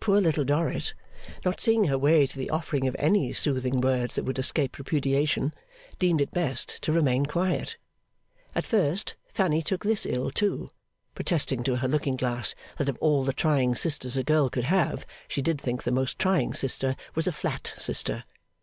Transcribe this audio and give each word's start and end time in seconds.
Poor 0.00 0.20
Little 0.20 0.44
Dorrit, 0.44 0.92
not 1.42 1.62
seeing 1.62 1.84
her 1.84 1.96
way 1.96 2.26
to 2.26 2.36
the 2.36 2.50
offering 2.50 2.86
of 2.86 2.94
any 2.98 3.32
soothing 3.32 3.80
words 3.80 4.14
that 4.16 4.24
would 4.24 4.38
escape 4.38 4.76
repudiation, 4.76 5.54
deemed 5.98 6.20
it 6.20 6.30
best 6.30 6.82
to 6.82 6.92
remain 6.92 7.24
quiet. 7.24 7.78
At 8.54 8.66
first, 8.66 9.14
Fanny 9.32 9.62
took 9.62 9.82
this 9.82 10.04
ill, 10.04 10.30
too; 10.30 10.68
protesting 11.14 11.62
to 11.62 11.76
her 11.76 11.88
looking 11.88 12.16
glass, 12.16 12.54
that 12.76 12.90
of 12.90 12.98
all 13.00 13.24
the 13.24 13.32
trying 13.32 13.74
sisters 13.74 14.18
a 14.18 14.22
girl 14.22 14.50
could 14.50 14.64
have, 14.64 15.06
she 15.26 15.40
did 15.40 15.58
think 15.58 15.84
the 15.84 15.90
most 15.90 16.18
trying 16.18 16.52
sister 16.52 16.94
was 17.14 17.26
a 17.26 17.32
flat 17.32 17.72
sister. 17.78 18.24